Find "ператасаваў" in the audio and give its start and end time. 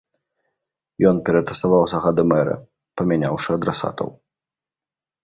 1.27-1.83